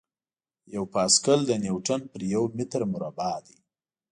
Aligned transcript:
یو 0.75 0.83
پاسکل 0.93 1.39
د 1.45 1.49
یو 1.51 1.59
نیوټن 1.65 2.01
پر 2.11 2.21
یو 2.33 2.43
متر 2.55 2.81
مربع 2.91 3.33
دی. 3.45 3.57